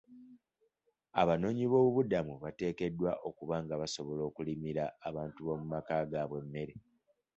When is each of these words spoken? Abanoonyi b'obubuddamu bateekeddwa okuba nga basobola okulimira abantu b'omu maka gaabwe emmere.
Abanoonyi 1.21 1.65
b'obubuddamu 1.67 2.33
bateekeddwa 2.43 3.11
okuba 3.29 3.55
nga 3.63 3.75
basobola 3.81 4.21
okulimira 4.29 4.83
abantu 5.07 5.39
b'omu 5.43 5.65
maka 5.73 5.95
gaabwe 6.11 6.37
emmere. 6.43 6.73